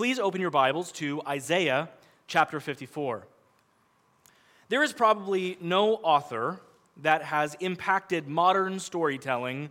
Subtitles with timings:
[0.00, 1.90] please open your Bibles to Isaiah
[2.26, 3.26] chapter 54.
[4.70, 6.62] There is probably no author
[7.02, 9.68] that has impacted modern storytelling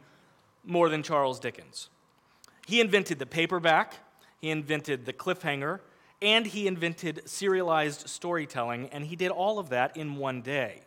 [0.64, 1.90] more than Charles Dickens.
[2.68, 3.96] He invented the paperback,
[4.40, 5.80] he invented the cliffhanger,
[6.22, 10.82] and he invented serialized storytelling, and he did all of that in one day.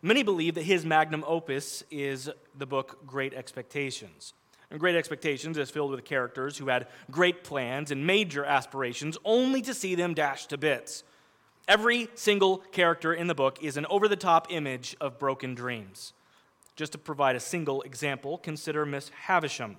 [0.00, 4.32] Many believe that his magnum opus is the book Great Expectations.
[4.70, 9.62] And Great Expectations is filled with characters who had great plans and major aspirations, only
[9.62, 11.02] to see them dashed to bits.
[11.66, 16.12] Every single character in the book is an over the top image of broken dreams.
[16.76, 19.76] Just to provide a single example, consider Miss Havisham.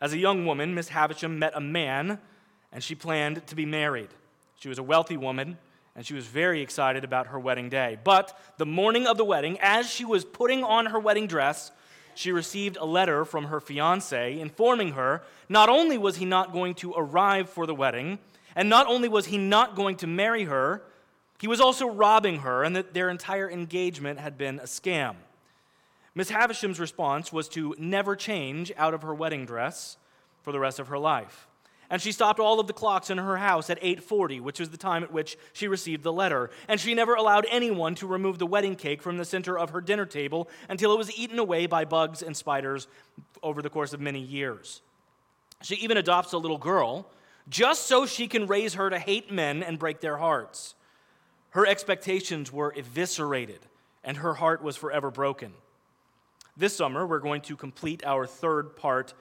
[0.00, 2.18] As a young woman, Miss Havisham met a man
[2.72, 4.10] and she planned to be married.
[4.56, 5.56] She was a wealthy woman
[5.94, 7.98] and she was very excited about her wedding day.
[8.04, 11.70] But the morning of the wedding, as she was putting on her wedding dress,
[12.18, 16.74] she received a letter from her fiance informing her not only was he not going
[16.74, 18.18] to arrive for the wedding,
[18.54, 20.82] and not only was he not going to marry her,
[21.38, 25.16] he was also robbing her, and that their entire engagement had been a scam.
[26.14, 29.98] Miss Havisham's response was to never change out of her wedding dress
[30.42, 31.46] for the rest of her life.
[31.88, 34.76] And she stopped all of the clocks in her house at 8:40, which was the
[34.76, 36.50] time at which she received the letter.
[36.68, 39.80] And she never allowed anyone to remove the wedding cake from the center of her
[39.80, 42.88] dinner table until it was eaten away by bugs and spiders
[43.42, 44.82] over the course of many years.
[45.62, 47.08] She even adopts a little girl
[47.48, 50.74] just so she can raise her to hate men and break their hearts.
[51.50, 53.60] Her expectations were eviscerated,
[54.04, 55.54] and her heart was forever broken.
[56.56, 59.14] This summer, we're going to complete our third part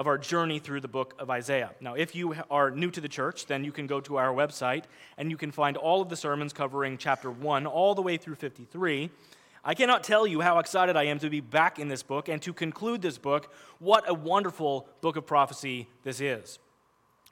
[0.00, 1.72] of our journey through the book of Isaiah.
[1.78, 4.84] Now, if you are new to the church, then you can go to our website
[5.18, 8.36] and you can find all of the sermons covering chapter 1 all the way through
[8.36, 9.10] 53.
[9.62, 12.40] I cannot tell you how excited I am to be back in this book and
[12.40, 13.52] to conclude this book.
[13.78, 16.58] What a wonderful book of prophecy this is.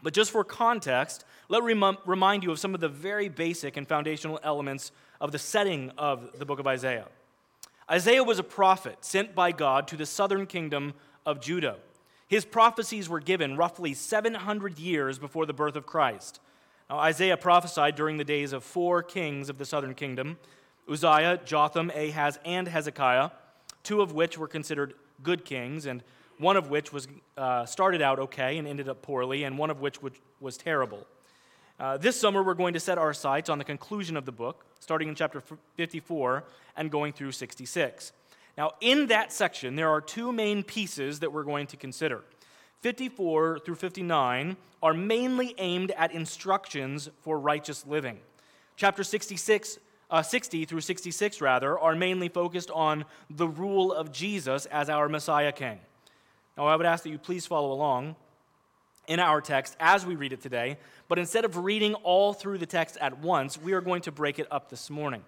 [0.03, 1.73] But just for context, let me
[2.05, 6.39] remind you of some of the very basic and foundational elements of the setting of
[6.39, 7.07] the book of Isaiah.
[7.91, 10.93] Isaiah was a prophet sent by God to the southern kingdom
[11.25, 11.79] of Judah.
[12.29, 16.41] His prophecies were given roughly 700 years before the birth of Christ.
[16.89, 20.39] Now, Isaiah prophesied during the days of four kings of the southern kingdom
[20.91, 23.31] Uzziah, Jotham, Ahaz, and Hezekiah,
[23.83, 26.03] two of which were considered good kings, and
[26.39, 29.81] one of which was, uh, started out okay and ended up poorly, and one of
[29.81, 29.99] which
[30.41, 31.07] was terrible.
[31.79, 34.65] Uh, this summer, we're going to set our sights on the conclusion of the book,
[34.81, 35.43] starting in chapter
[35.77, 36.45] 54
[36.77, 38.13] and going through 66.
[38.59, 42.25] Now, in that section, there are two main pieces that we're going to consider.
[42.81, 48.19] 54 through 59 are mainly aimed at instructions for righteous living.
[48.75, 49.79] Chapter 66,
[50.11, 55.09] uh, 60 through 66, rather, are mainly focused on the rule of Jesus as our
[55.09, 55.79] Messiah King.
[56.57, 58.17] Now, I would ask that you please follow along
[59.07, 62.67] in our text as we read it today, but instead of reading all through the
[62.67, 65.23] text at once, we are going to break it up this morning.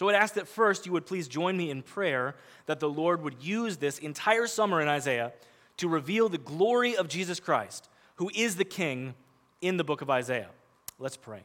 [0.00, 2.34] So I'd ask that first you would please join me in prayer
[2.64, 5.34] that the Lord would use this entire summer in Isaiah
[5.76, 9.12] to reveal the glory of Jesus Christ, who is the King
[9.60, 10.48] in the book of Isaiah.
[10.98, 11.42] Let's pray.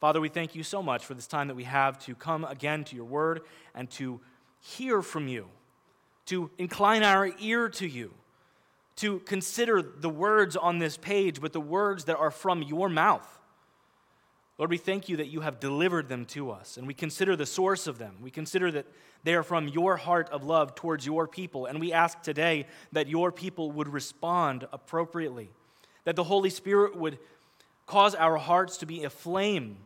[0.00, 2.82] Father, we thank you so much for this time that we have to come again
[2.82, 3.42] to your word
[3.76, 4.18] and to
[4.60, 5.46] hear from you,
[6.26, 8.12] to incline our ear to you,
[8.96, 13.40] to consider the words on this page, but the words that are from your mouth.
[14.56, 17.46] Lord, we thank you that you have delivered them to us, and we consider the
[17.46, 18.16] source of them.
[18.22, 18.86] We consider that
[19.24, 23.08] they are from your heart of love towards your people, and we ask today that
[23.08, 25.50] your people would respond appropriately,
[26.04, 27.18] that the Holy Spirit would
[27.86, 29.76] cause our hearts to be aflame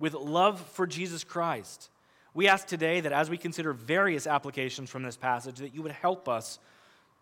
[0.00, 1.88] with love for Jesus Christ.
[2.34, 5.92] We ask today that as we consider various applications from this passage, that you would
[5.92, 6.58] help us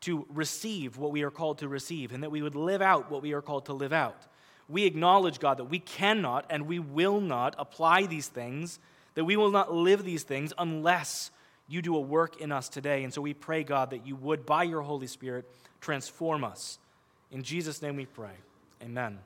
[0.01, 3.21] to receive what we are called to receive, and that we would live out what
[3.21, 4.27] we are called to live out
[4.69, 8.79] we acknowledge, God, that we cannot and we will not apply these things,
[9.15, 11.31] that we will not live these things unless
[11.69, 13.05] you do a work in us today.
[13.05, 15.49] And so we pray, God, that you would, by your Holy Spirit,
[15.81, 16.79] transform us.
[17.31, 18.35] In Jesus' name we pray.
[18.83, 19.19] Amen.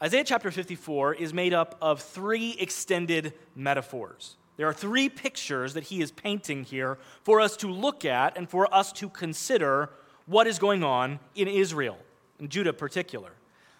[0.00, 4.36] Isaiah chapter 54 is made up of three extended metaphors.
[4.56, 8.48] There are three pictures that he is painting here for us to look at and
[8.48, 9.90] for us to consider
[10.26, 11.98] what is going on in Israel,
[12.38, 13.30] in Judah particular.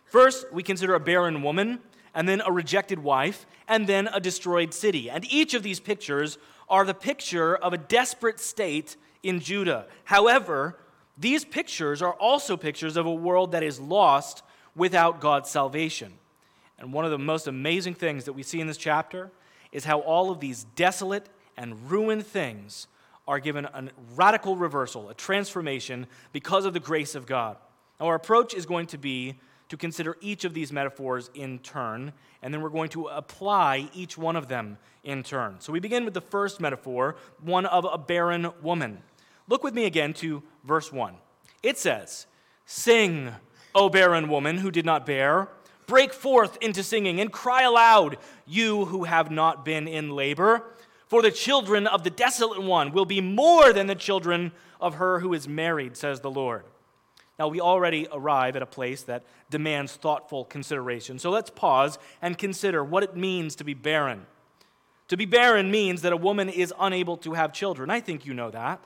[0.09, 1.81] First, we consider a barren woman,
[2.15, 5.11] and then a rejected wife, and then a destroyed city.
[5.11, 6.39] And each of these pictures
[6.69, 9.87] are the picture of a desperate state in Judah.
[10.05, 10.79] However,
[11.17, 14.43] these pictures are also pictures of a world that is lost
[14.75, 16.15] without God's salvation.
[16.79, 19.31] And one of the most amazing things that we see in this chapter
[19.73, 22.87] is how all of these desolate and ruined things
[23.27, 27.57] are given a radical reversal, a transformation because of the grace of God.
[28.01, 29.35] Now, Our approach is going to be
[29.69, 32.13] to consider each of these metaphors in turn,
[32.43, 35.57] and then we're going to apply each one of them in turn.
[35.61, 39.03] So we begin with the first metaphor, one of a barren woman.
[39.49, 41.15] Look with me again to verse 1.
[41.63, 42.27] It says,
[42.65, 43.33] Sing,
[43.75, 45.49] O barren woman who did not bear,
[45.87, 50.65] break forth into singing and cry aloud, you who have not been in labor.
[51.07, 55.21] For the children of the desolate one will be more than the children of her
[55.21, 56.65] who is married, says the Lord.
[57.39, 61.19] Now, we already arrive at a place that demands thoughtful consideration.
[61.19, 64.27] So let's pause and consider what it means to be barren.
[65.09, 67.91] To be barren means that a woman is unable to have children.
[67.91, 68.83] I think you know that.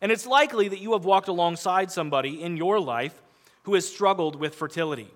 [0.00, 3.20] And it's likely that you have walked alongside somebody in your life
[3.64, 5.08] who has struggled with fertility.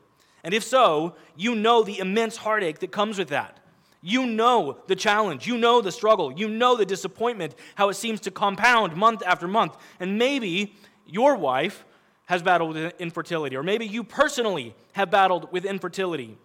[0.44, 3.58] And if so, you know the immense heartache that comes with that.
[4.02, 5.46] You know the challenge.
[5.46, 6.32] You know the struggle.
[6.32, 9.76] You know the disappointment, how it seems to compound month after month.
[10.00, 10.74] And maybe
[11.06, 11.84] your wife
[12.32, 16.38] has battled with infertility, or maybe you personally have battled with infertility.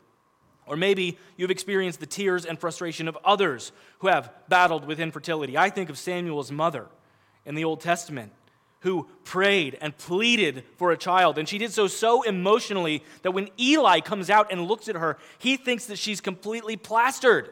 [0.65, 5.57] Or maybe you've experienced the tears and frustration of others who have battled with infertility.
[5.57, 6.87] I think of Samuel's mother
[7.45, 8.33] in the Old Testament
[8.81, 11.37] who prayed and pleaded for a child.
[11.37, 15.17] And she did so so emotionally that when Eli comes out and looks at her,
[15.37, 17.49] he thinks that she's completely plastered.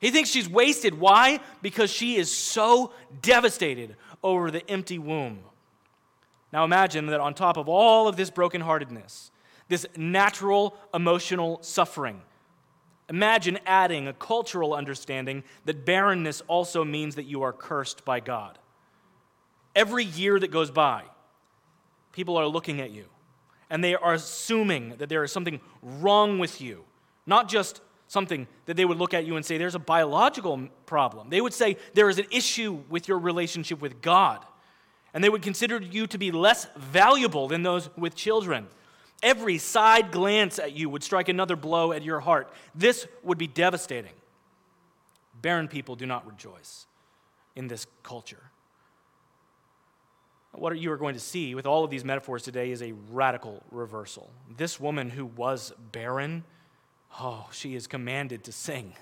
[0.00, 0.98] He thinks she's wasted.
[0.98, 1.38] Why?
[1.62, 2.90] Because she is so
[3.22, 5.38] devastated over the empty womb.
[6.54, 9.30] Now imagine that on top of all of this brokenheartedness,
[9.68, 12.22] this natural emotional suffering,
[13.08, 18.56] imagine adding a cultural understanding that barrenness also means that you are cursed by God.
[19.74, 21.02] Every year that goes by,
[22.12, 23.06] people are looking at you
[23.68, 26.84] and they are assuming that there is something wrong with you.
[27.26, 31.30] Not just something that they would look at you and say, there's a biological problem.
[31.30, 34.46] They would say, there is an issue with your relationship with God.
[35.14, 38.66] And they would consider you to be less valuable than those with children.
[39.22, 42.52] Every side glance at you would strike another blow at your heart.
[42.74, 44.12] This would be devastating.
[45.40, 46.86] Barren people do not rejoice
[47.54, 48.42] in this culture.
[50.52, 53.62] What you are going to see with all of these metaphors today is a radical
[53.70, 54.30] reversal.
[54.56, 56.44] This woman who was barren,
[57.18, 58.94] oh, she is commanded to sing.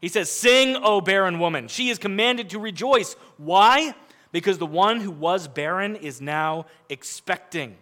[0.00, 1.68] He says, Sing, O barren woman.
[1.68, 3.14] She is commanded to rejoice.
[3.36, 3.94] Why?
[4.32, 7.76] Because the one who was barren is now expecting.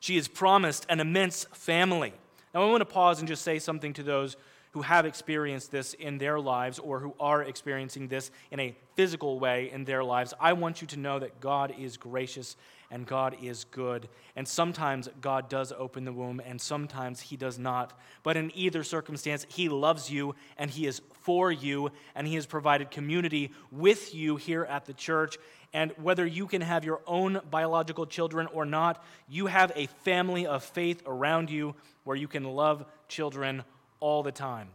[0.00, 2.12] She is promised an immense family.
[2.54, 4.36] Now, I want to pause and just say something to those
[4.76, 9.38] who have experienced this in their lives or who are experiencing this in a physical
[9.38, 12.56] way in their lives, I want you to know that God is gracious
[12.90, 14.08] and God is good.
[14.36, 17.98] And sometimes God does open the womb and sometimes He does not.
[18.22, 22.46] But in either circumstance, He loves you and He is for you and He has
[22.46, 25.38] provided community with you here at the church.
[25.72, 30.46] And whether you can have your own biological children or not, you have a family
[30.46, 31.74] of faith around you
[32.04, 33.64] where you can love children
[34.00, 34.68] all the time.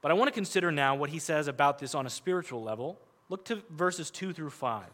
[0.00, 2.98] But I want to consider now what he says about this on a spiritual level.
[3.30, 4.84] Look to verses 2 through 5.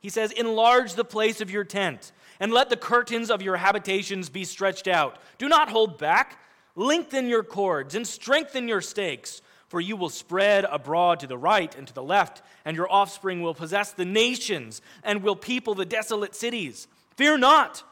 [0.00, 4.28] He says, Enlarge the place of your tent, and let the curtains of your habitations
[4.28, 5.18] be stretched out.
[5.38, 6.38] Do not hold back.
[6.76, 11.74] Lengthen your cords and strengthen your stakes, for you will spread abroad to the right
[11.74, 15.84] and to the left, and your offspring will possess the nations and will people the
[15.84, 16.86] desolate cities.
[17.16, 17.82] Fear not,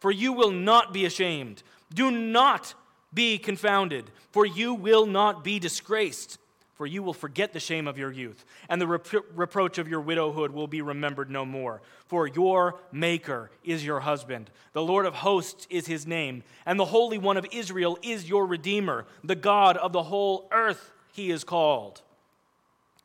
[0.00, 1.62] for you will not be ashamed.
[1.94, 2.74] Do not
[3.14, 6.38] be confounded, for you will not be disgraced,
[6.76, 10.00] for you will forget the shame of your youth, and the repro- reproach of your
[10.00, 11.82] widowhood will be remembered no more.
[12.06, 16.86] For your Maker is your husband, the Lord of hosts is his name, and the
[16.86, 21.44] Holy One of Israel is your Redeemer, the God of the whole earth he is
[21.44, 22.02] called.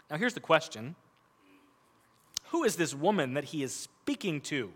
[0.10, 0.96] Now here's the question
[2.50, 4.72] Who is this woman that he is speaking to?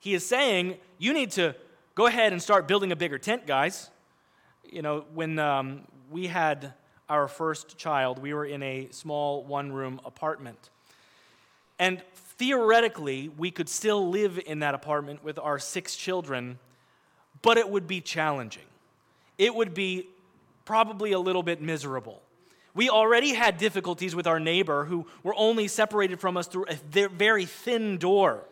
[0.00, 1.54] He is saying, You need to
[1.94, 3.90] go ahead and start building a bigger tent, guys
[4.70, 6.74] you know, when um, we had
[7.08, 10.70] our first child, we were in a small one room apartment.
[11.78, 12.02] And
[12.36, 16.58] theoretically, we could still live in that apartment with our six children,
[17.42, 18.64] but it would be challenging.
[19.38, 20.06] It would be
[20.64, 22.20] probably a little bit miserable.
[22.74, 27.08] We already had difficulties with our neighbor who were only separated from us through a
[27.08, 28.42] very thin door.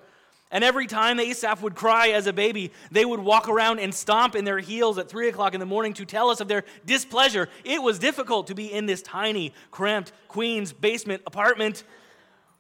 [0.50, 4.36] And every time Asaph would cry as a baby, they would walk around and stomp
[4.36, 7.48] in their heels at 3 o'clock in the morning to tell us of their displeasure.
[7.64, 11.82] It was difficult to be in this tiny, cramped Queens basement apartment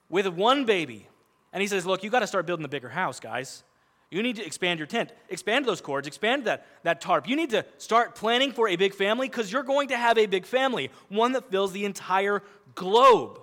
[0.08, 1.06] with one baby.
[1.52, 3.62] And he says, Look, you got to start building a bigger house, guys.
[4.10, 7.28] You need to expand your tent, expand those cords, expand that, that tarp.
[7.28, 10.26] You need to start planning for a big family because you're going to have a
[10.26, 12.42] big family, one that fills the entire
[12.74, 13.40] globe.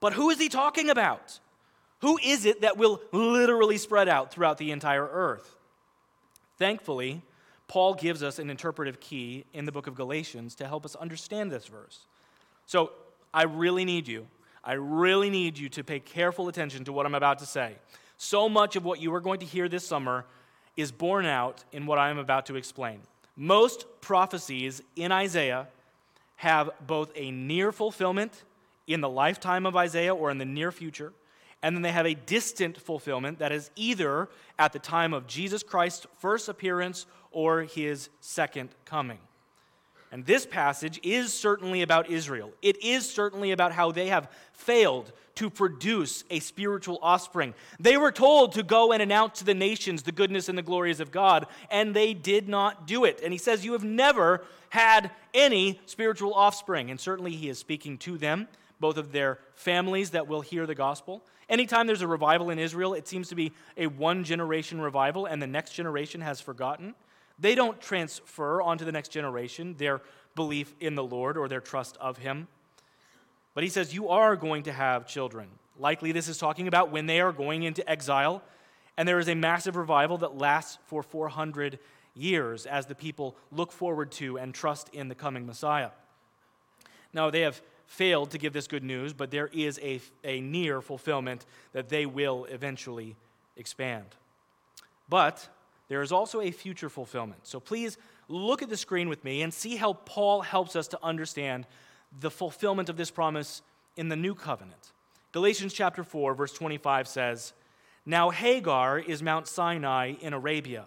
[0.00, 1.38] But who is he talking about?
[2.00, 5.56] Who is it that will literally spread out throughout the entire earth?
[6.58, 7.22] Thankfully,
[7.66, 11.52] Paul gives us an interpretive key in the book of Galatians to help us understand
[11.52, 12.00] this verse.
[12.66, 12.92] So
[13.32, 14.26] I really need you,
[14.64, 17.76] I really need you to pay careful attention to what I'm about to say.
[18.16, 20.24] So much of what you are going to hear this summer
[20.76, 23.00] is borne out in what I am about to explain.
[23.36, 25.68] Most prophecies in Isaiah
[26.36, 28.44] have both a near fulfillment
[28.86, 31.12] in the lifetime of Isaiah or in the near future,
[31.62, 35.62] and then they have a distant fulfillment that is either at the time of Jesus
[35.62, 39.18] Christ's first appearance or his second coming.
[40.10, 42.50] And this passage is certainly about Israel.
[42.62, 47.54] It is certainly about how they have failed to produce a spiritual offspring.
[47.78, 51.00] They were told to go and announce to the nations the goodness and the glories
[51.00, 53.20] of God, and they did not do it.
[53.22, 56.90] And he says, You have never had any spiritual offspring.
[56.90, 58.48] And certainly he is speaking to them,
[58.80, 61.22] both of their families that will hear the gospel.
[61.48, 65.40] Anytime there's a revival in Israel, it seems to be a one generation revival, and
[65.40, 66.94] the next generation has forgotten.
[67.38, 70.02] They don't transfer onto the next generation their
[70.34, 72.48] belief in the Lord or their trust of Him.
[73.54, 75.48] But he says, You are going to have children.
[75.78, 78.42] Likely, this is talking about when they are going into exile,
[78.96, 81.78] and there is a massive revival that lasts for 400
[82.14, 85.90] years as the people look forward to and trust in the coming Messiah.
[87.12, 90.80] Now, they have failed to give this good news, but there is a, a near
[90.82, 93.16] fulfillment that they will eventually
[93.56, 94.04] expand.
[95.08, 95.48] But
[95.88, 97.46] there is also a future fulfillment.
[97.46, 97.96] So please
[98.28, 101.66] look at the screen with me and see how Paul helps us to understand
[102.20, 103.62] the fulfillment of this promise
[103.96, 104.92] in the new covenant.
[105.32, 107.54] Galatians chapter 4, verse 25 says,
[108.04, 110.86] Now Hagar is Mount Sinai in Arabia.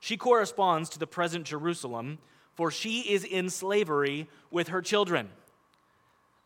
[0.00, 2.18] She corresponds to the present Jerusalem,
[2.54, 5.28] for she is in slavery with her children.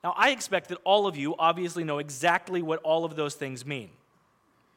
[0.04, 3.64] Now, I expect that all of you obviously know exactly what all of those things
[3.64, 3.88] mean,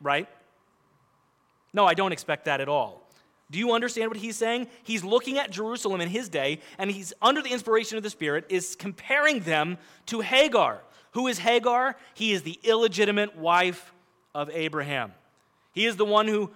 [0.02, 0.30] right?
[1.74, 3.02] No, I don't expect that at all.
[3.52, 4.68] Do you understand what he's saying?
[4.84, 8.46] He's looking at Jerusalem in his day, and he's under the inspiration of the Spirit,
[8.48, 10.82] is comparing them to Hagar.
[11.12, 11.98] Who is Hagar?
[12.14, 13.94] He is the illegitimate wife
[14.34, 15.14] of Abraham.
[15.74, 16.52] He is the one who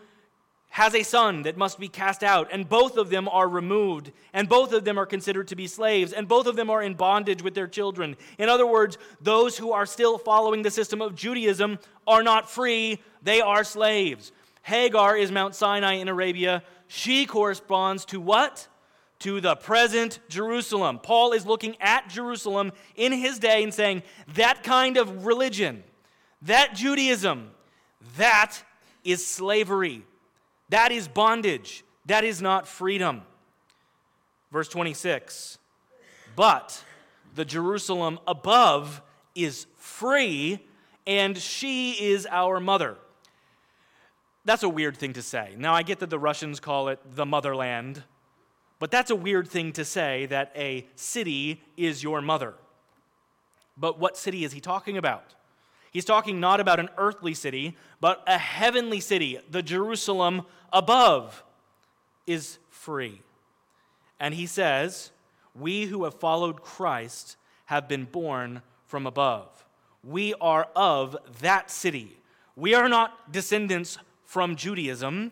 [0.71, 4.47] has a son that must be cast out, and both of them are removed, and
[4.47, 7.43] both of them are considered to be slaves, and both of them are in bondage
[7.43, 8.15] with their children.
[8.37, 13.01] In other words, those who are still following the system of Judaism are not free,
[13.21, 14.31] they are slaves.
[14.63, 16.63] Hagar is Mount Sinai in Arabia.
[16.87, 18.67] She corresponds to what?
[19.19, 20.99] To the present Jerusalem.
[20.99, 24.03] Paul is looking at Jerusalem in his day and saying,
[24.35, 25.83] that kind of religion,
[26.43, 27.51] that Judaism,
[28.15, 28.57] that
[29.03, 30.05] is slavery.
[30.71, 31.83] That is bondage.
[32.05, 33.21] That is not freedom.
[34.51, 35.57] Verse 26
[36.35, 36.83] But
[37.35, 39.01] the Jerusalem above
[39.35, 40.65] is free,
[41.05, 42.97] and she is our mother.
[44.45, 45.55] That's a weird thing to say.
[45.57, 48.03] Now, I get that the Russians call it the motherland,
[48.79, 52.55] but that's a weird thing to say that a city is your mother.
[53.77, 55.35] But what city is he talking about?
[55.91, 59.39] He's talking not about an earthly city, but a heavenly city.
[59.49, 61.43] The Jerusalem above
[62.25, 63.21] is free.
[64.19, 65.11] And he says,
[65.53, 69.65] We who have followed Christ have been born from above.
[70.03, 72.17] We are of that city.
[72.55, 75.31] We are not descendants from Judaism.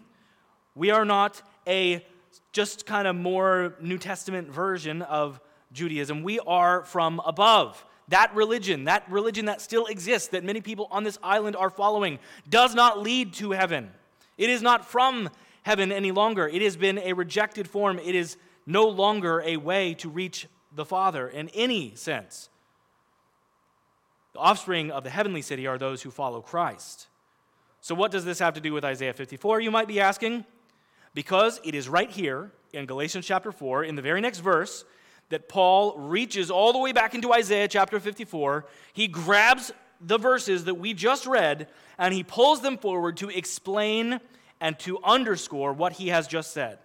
[0.75, 2.05] We are not a
[2.51, 5.39] just kind of more New Testament version of
[5.71, 6.21] Judaism.
[6.23, 7.83] We are from above.
[8.09, 12.19] That religion, that religion that still exists, that many people on this island are following,
[12.49, 13.91] does not lead to heaven.
[14.37, 15.29] It is not from
[15.63, 16.47] heaven any longer.
[16.47, 17.99] It has been a rejected form.
[17.99, 22.49] It is no longer a way to reach the Father in any sense.
[24.33, 27.07] The offspring of the heavenly city are those who follow Christ.
[27.81, 29.61] So, what does this have to do with Isaiah 54?
[29.61, 30.45] You might be asking.
[31.13, 34.85] Because it is right here in Galatians chapter 4, in the very next verse,
[35.29, 38.65] that Paul reaches all the way back into Isaiah chapter 54.
[38.93, 39.71] He grabs
[40.01, 41.67] the verses that we just read
[41.97, 44.19] and he pulls them forward to explain
[44.61, 46.79] and to underscore what he has just said.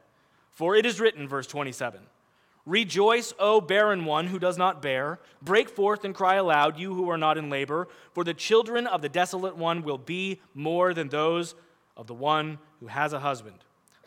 [0.53, 2.01] For it is written, verse 27
[2.67, 5.19] Rejoice, O barren one who does not bear.
[5.43, 9.03] Break forth and cry aloud, you who are not in labor, for the children of
[9.03, 11.55] the desolate one will be more than those
[11.97, 13.59] of the one who has a husband.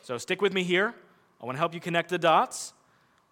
[0.02, 0.96] So stick with me here.
[1.40, 2.74] I want to help you connect the dots.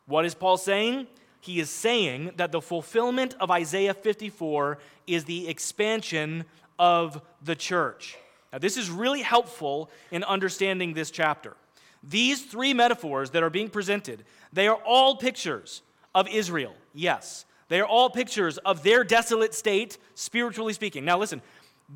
[0.07, 1.07] What is Paul saying?
[1.41, 6.45] He is saying that the fulfillment of Isaiah 54 is the expansion
[6.79, 8.17] of the church.
[8.51, 11.55] Now, this is really helpful in understanding this chapter.
[12.01, 15.81] These three metaphors that are being presented, they are all pictures
[16.13, 17.45] of Israel, yes.
[17.67, 21.03] They are all pictures of their desolate state, spiritually speaking.
[21.03, 21.41] Now, listen,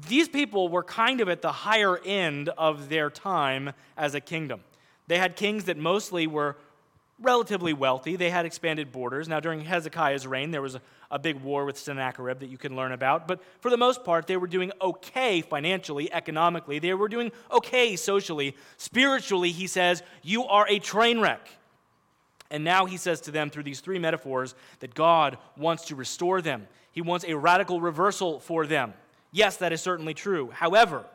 [0.08, 4.62] these people were kind of at the higher end of their time as a kingdom.
[5.08, 6.58] They had kings that mostly were
[7.22, 8.16] relatively wealthy.
[8.16, 9.28] They had expanded borders.
[9.28, 12.76] Now, during Hezekiah's reign, there was a, a, big war with Sennacherib that you can
[12.76, 13.28] learn about.
[13.28, 16.80] But for the most part, they were doing okay financially, economically.
[16.80, 18.56] They were doing okay socially.
[18.78, 21.50] Spiritually, he says, You are a train wreck.
[22.52, 26.42] And now he says to them through these three metaphors that God wants to restore
[26.42, 26.68] them.
[26.92, 28.94] He wants a radical reversal for them.
[29.32, 30.50] Yes, that is certainly true.
[30.52, 31.06] However,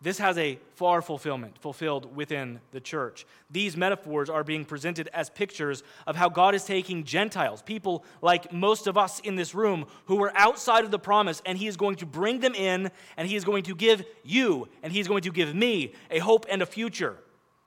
[0.00, 3.26] this has a far fulfillment fulfilled within the church.
[3.50, 8.52] These metaphors are being presented as pictures of how God is taking Gentiles, people like
[8.52, 11.76] most of us in this room who were outside of the promise, and He is
[11.76, 15.08] going to bring them in, and He is going to give you, and He is
[15.08, 17.16] going to give me a hope and a future.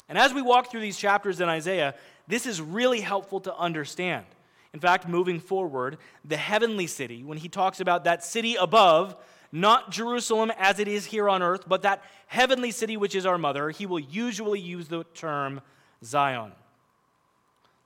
[0.08, 1.96] And as we walk through these chapters in Isaiah,
[2.28, 4.26] this is really helpful to understand.
[4.74, 9.18] In fact, moving forward, the heavenly city, when he talks about that city above,
[9.52, 13.38] not Jerusalem as it is here on earth, but that heavenly city which is our
[13.38, 15.62] mother, he will usually use the term
[16.04, 16.52] Zion.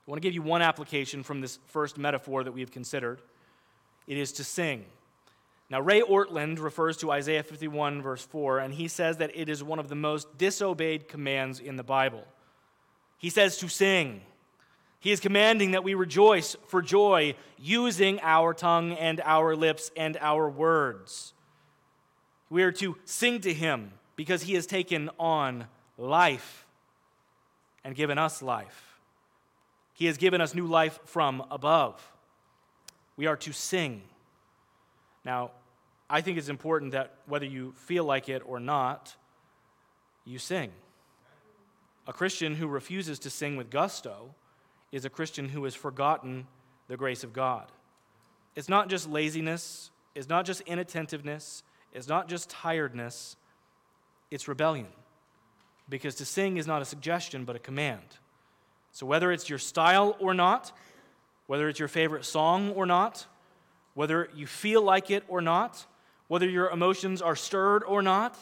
[0.07, 3.19] I want to give you one application from this first metaphor that we have considered.
[4.07, 4.85] It is to sing.
[5.69, 9.63] Now, Ray Ortlund refers to Isaiah 51, verse 4, and he says that it is
[9.63, 12.23] one of the most disobeyed commands in the Bible.
[13.17, 14.21] He says to sing.
[14.99, 20.17] He is commanding that we rejoice for joy using our tongue and our lips and
[20.21, 21.33] our words.
[22.49, 26.65] We are to sing to him because he has taken on life
[27.83, 28.99] and given us life.
[29.93, 32.01] He has given us new life from above.
[33.17, 34.01] We are to sing.
[35.23, 35.51] Now,
[36.09, 39.15] I think it's important that whether you feel like it or not,
[40.25, 40.71] you sing.
[42.07, 44.35] A Christian who refuses to sing with gusto
[44.91, 46.47] is a Christian who has forgotten
[46.87, 47.71] the grace of God.
[48.55, 51.63] It's not just laziness, it's not just inattentiveness,
[51.95, 53.35] is not just tiredness,
[54.29, 54.87] it's rebellion.
[55.87, 58.01] Because to sing is not a suggestion, but a command.
[58.91, 60.71] So whether it's your style or not,
[61.47, 63.25] whether it's your favorite song or not,
[63.93, 65.85] whether you feel like it or not,
[66.27, 68.37] whether your emotions are stirred or not,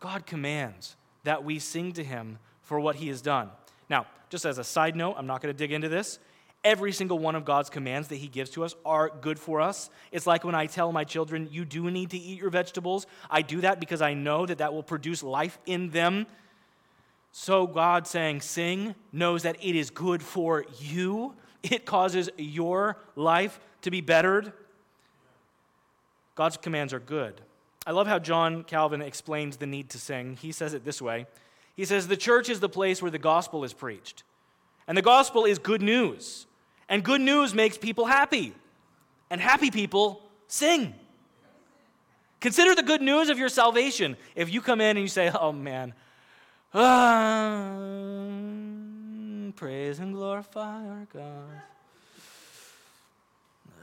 [0.00, 3.50] God commands that we sing to Him for what He has done.
[3.88, 6.18] Now, just as a side note, I'm not going to dig into this.
[6.64, 9.90] Every single one of God's commands that He gives to us are good for us.
[10.10, 13.06] It's like when I tell my children, you do need to eat your vegetables.
[13.30, 16.26] I do that because I know that that will produce life in them.
[17.30, 21.34] So, God saying, sing, knows that it is good for you.
[21.62, 24.52] It causes your life to be bettered.
[26.34, 27.40] God's commands are good.
[27.86, 30.36] I love how John Calvin explains the need to sing.
[30.40, 31.26] He says it this way
[31.76, 34.24] He says, The church is the place where the gospel is preached.
[34.86, 36.46] And the gospel is good news.
[36.88, 38.54] And good news makes people happy.
[39.30, 40.94] And happy people sing.
[42.40, 44.16] Consider the good news of your salvation.
[44.34, 45.92] If you come in and you say, oh man,
[46.72, 47.74] ah,
[49.56, 51.62] praise and glorify our God.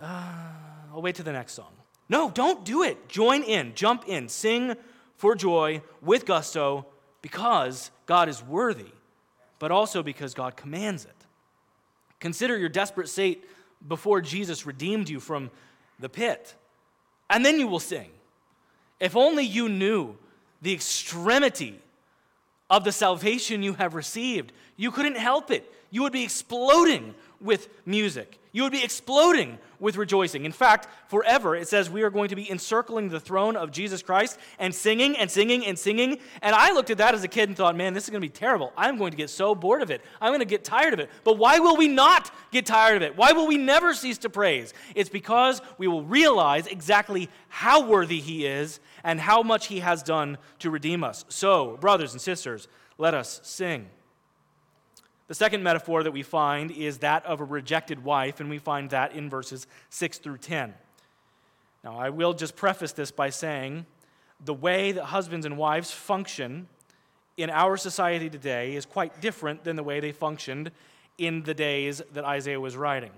[0.02, 0.56] Ah,
[0.94, 1.72] I'll wait to the next song.
[2.08, 3.10] No, don't do it.
[3.10, 4.76] Join in, jump in, sing
[5.18, 6.86] for joy with gusto
[7.22, 8.92] because God is worthy,
[9.60, 11.15] but also because God commands it.
[12.20, 13.48] Consider your desperate state
[13.88, 15.52] before Jesus redeemed you from
[16.00, 16.56] the pit.
[17.30, 18.10] And then you will sing.
[19.00, 20.16] If only you knew
[20.62, 21.80] the extremity
[22.70, 25.72] of the salvation you have received, you couldn't help it.
[25.92, 28.40] You would be exploding with music.
[28.52, 30.46] You would be exploding with rejoicing.
[30.46, 34.02] In fact, forever, it says we are going to be encircling the throne of Jesus
[34.02, 36.20] Christ and singing and singing and singing.
[36.42, 38.26] And I looked at that as a kid and thought, man, this is going to
[38.26, 38.72] be terrible.
[38.78, 40.02] I'm going to get so bored of it.
[40.22, 41.10] I'm going to get tired of it.
[41.26, 43.18] But why will we not get tired of it?
[43.18, 44.74] Why will we never cease to praise?
[44.96, 50.02] It's because we will realize exactly how worthy He is and how much He has
[50.02, 51.26] done to redeem us.
[51.28, 53.90] So, brothers and sisters, let us sing.
[55.28, 58.92] The second metaphor that we find is that of a rejected wife, and we find
[58.92, 60.74] that in verses 6 through 10.
[61.84, 63.86] Now, I will just preface this by saying
[64.44, 66.68] the way that husbands and wives function
[67.38, 70.72] in our society today is quite different than the way they functioned
[71.18, 73.12] in the days that Isaiah was writing.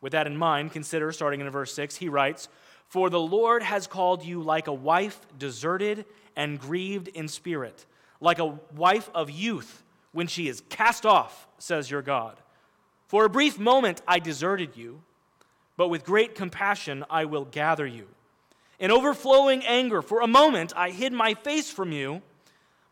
[0.00, 2.48] With that in mind, consider, starting in verse 6, he writes,
[2.88, 7.86] For the Lord has called you like a wife deserted and grieved in spirit,
[8.20, 9.81] like a wife of youth
[10.12, 12.36] when she is cast off, says your God.
[13.08, 15.02] For a brief moment I deserted you,
[15.76, 18.06] but with great compassion I will gather you.
[18.78, 22.22] In overflowing anger, for a moment I hid my face from you,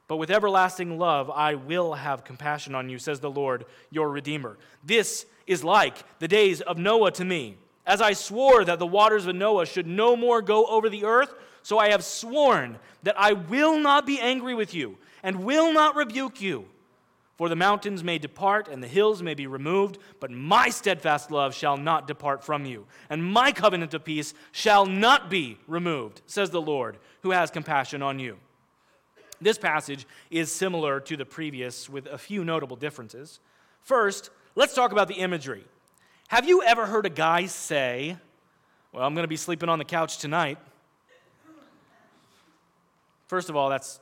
[0.08, 4.56] but with everlasting love I will have compassion on you, says the Lord, your Redeemer.
[4.84, 7.56] This is like the days of Noah to me.
[7.86, 11.34] As I swore that the waters of Noah should no more go over the earth,
[11.62, 15.96] so I have sworn that I will not be angry with you and will not
[15.96, 16.66] rebuke you.
[17.40, 21.54] For the mountains may depart and the hills may be removed, but my steadfast love
[21.54, 26.50] shall not depart from you, and my covenant of peace shall not be removed, says
[26.50, 28.36] the Lord, who has compassion on you.
[29.40, 33.40] This passage is similar to the previous with a few notable differences.
[33.80, 35.64] First, let's talk about the imagery.
[36.28, 38.18] Have you ever heard a guy say,
[38.92, 40.58] Well, I'm going to be sleeping on the couch tonight?
[43.28, 43.98] First of all, that's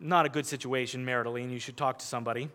[0.00, 2.50] not a good situation maritally, and you should talk to somebody.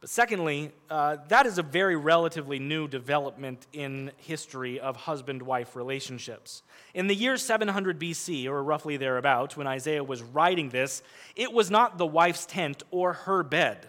[0.00, 5.74] But secondly, uh, that is a very relatively new development in history of husband wife
[5.74, 6.62] relationships.
[6.94, 11.02] In the year 700 BC, or roughly thereabouts, when Isaiah was writing this,
[11.34, 13.88] it was not the wife's tent or her bed.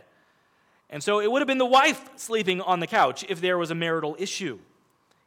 [0.89, 3.69] And so it would have been the wife sleeping on the couch if there was
[3.69, 4.57] a marital issue.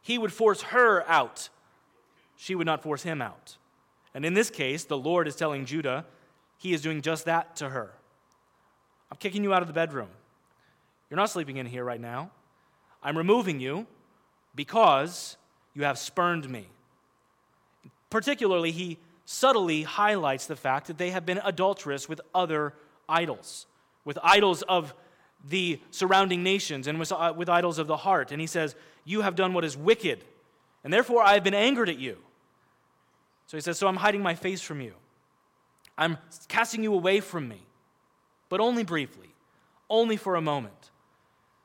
[0.01, 1.47] He would force her out,
[2.35, 3.55] she would not force him out.
[4.13, 6.05] And in this case, the Lord is telling Judah
[6.57, 7.91] he is doing just that to her.
[9.09, 10.09] I'm kicking you out of the bedroom.
[11.13, 12.31] You're not sleeping in here right now.
[13.03, 13.85] I'm removing you
[14.55, 15.37] because
[15.75, 16.65] you have spurned me.
[18.09, 22.73] Particularly, he subtly highlights the fact that they have been adulterous with other
[23.07, 23.67] idols,
[24.03, 24.95] with idols of
[25.47, 28.31] the surrounding nations and with, uh, with idols of the heart.
[28.31, 30.23] And he says, You have done what is wicked,
[30.83, 32.17] and therefore I have been angered at you.
[33.45, 34.93] So he says, So I'm hiding my face from you.
[35.95, 37.61] I'm casting you away from me,
[38.49, 39.29] but only briefly,
[39.91, 40.89] only for a moment.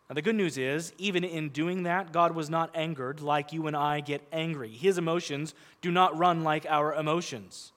[0.09, 3.67] Now, the good news is, even in doing that, God was not angered like you
[3.67, 4.71] and I get angry.
[4.71, 7.73] His emotions do not run like our emotions.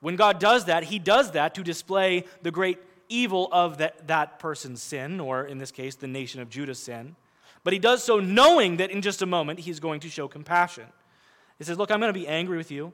[0.00, 4.38] When God does that, He does that to display the great evil of that, that
[4.38, 7.16] person's sin, or in this case, the nation of Judah's sin.
[7.64, 10.86] But He does so knowing that in just a moment He's going to show compassion.
[11.58, 12.92] He says, Look, I'm going to be angry with you,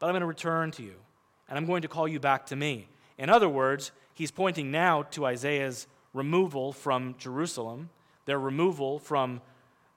[0.00, 0.94] but I'm going to return to you,
[1.48, 2.88] and I'm going to call you back to me.
[3.16, 7.90] In other words, He's pointing now to Isaiah's removal from Jerusalem,
[8.24, 9.40] their removal from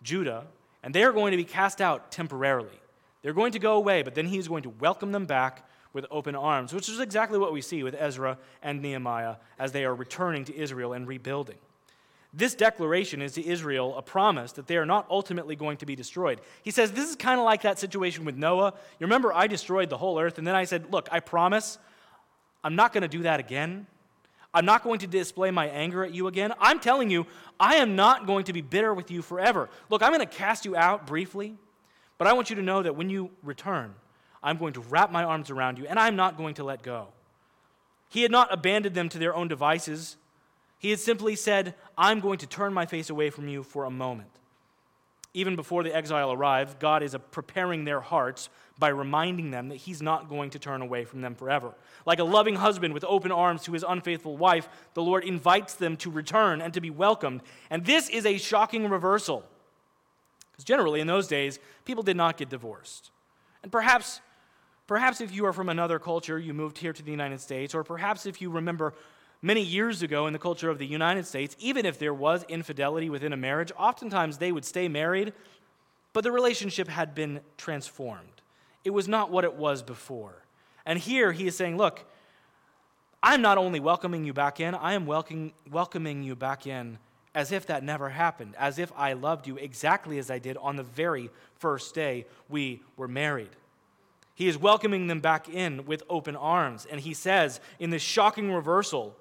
[0.03, 0.45] Judah,
[0.83, 2.79] and they are going to be cast out temporarily.
[3.21, 6.35] They're going to go away, but then he's going to welcome them back with open
[6.35, 10.45] arms, which is exactly what we see with Ezra and Nehemiah as they are returning
[10.45, 11.57] to Israel and rebuilding.
[12.31, 15.95] This declaration is to Israel a promise that they are not ultimately going to be
[15.95, 16.41] destroyed.
[16.61, 18.73] He says, This is kind of like that situation with Noah.
[18.99, 21.79] You remember, I destroyed the whole earth, and then I said, Look, I promise
[22.63, 23.87] I'm not going to do that again.
[24.53, 26.53] I'm not going to display my anger at you again.
[26.59, 27.27] I'm telling you,
[27.59, 29.69] I am not going to be bitter with you forever.
[29.89, 31.55] Look, I'm going to cast you out briefly,
[32.17, 33.93] but I want you to know that when you return,
[34.41, 37.09] I'm going to wrap my arms around you, and I'm not going to let go.
[38.09, 40.17] He had not abandoned them to their own devices.
[40.79, 43.91] He had simply said, I'm going to turn my face away from you for a
[43.91, 44.38] moment.
[45.39, 50.01] Even before the exile arrived, God is preparing their hearts by reminding them that He's
[50.01, 51.73] not going to turn away from them forever.
[52.05, 55.95] Like a loving husband with open arms to his unfaithful wife, the Lord invites them
[55.97, 57.41] to return and to be welcomed.
[57.69, 59.45] And this is a shocking reversal.
[60.51, 63.09] Because generally, in those days, people did not get divorced.
[63.63, 64.19] And perhaps,
[64.87, 67.85] perhaps if you are from another culture, you moved here to the United States, or
[67.85, 68.93] perhaps if you remember
[69.41, 73.09] many years ago in the culture of the United States, even if there was infidelity
[73.09, 75.33] within a marriage, oftentimes they would stay married,
[76.13, 78.41] but the relationship had been transformed.
[78.83, 80.43] It was not what it was before.
[80.85, 82.05] And here he is saying, Look,
[83.21, 86.97] I'm not only welcoming you back in, I am welcoming, welcoming you back in
[87.35, 90.77] as if that never happened, as if I loved you exactly as I did on
[90.77, 93.49] the very first day we were married.
[94.33, 96.87] He is welcoming them back in with open arms.
[96.89, 99.15] And he says, in this shocking reversal,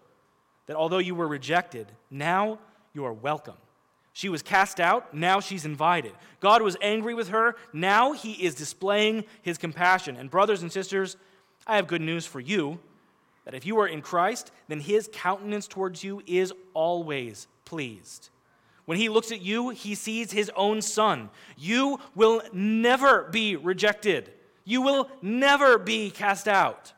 [0.68, 2.60] that although you were rejected, now
[2.94, 3.56] you are welcome.
[4.12, 6.12] She was cast out, now she's invited.
[6.40, 10.16] God was angry with her, now he is displaying his compassion.
[10.16, 11.16] And, brothers and sisters,
[11.66, 12.78] I have good news for you
[13.44, 18.28] that if you are in Christ, then his countenance towards you is always pleased.
[18.84, 21.30] When he looks at you, he sees his own son.
[21.56, 24.32] You will never be rejected,
[24.64, 26.92] you will never be cast out.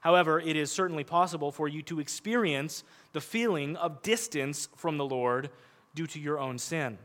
[0.00, 5.04] However, it is certainly possible for you to experience the feeling of distance from the
[5.04, 5.50] Lord
[5.94, 6.98] due to your own sin.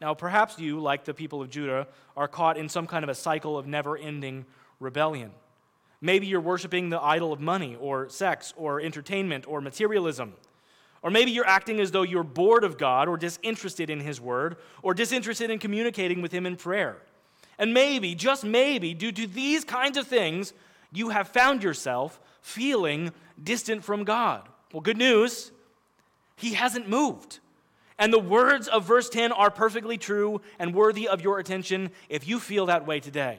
[0.00, 3.14] Now, perhaps you, like the people of Judah, are caught in some kind of a
[3.14, 4.44] cycle of never ending
[4.78, 5.30] rebellion.
[6.02, 10.34] Maybe you're worshiping the idol of money or sex or entertainment or materialism.
[11.02, 14.56] Or maybe you're acting as though you're bored of God or disinterested in His Word
[14.82, 16.98] or disinterested in communicating with Him in prayer.
[17.58, 20.52] And maybe, just maybe, due to these kinds of things,
[20.96, 24.48] you have found yourself feeling distant from God.
[24.72, 25.52] Well, good news,
[26.36, 27.40] He hasn't moved.
[27.98, 32.28] And the words of verse 10 are perfectly true and worthy of your attention if
[32.28, 33.38] you feel that way today.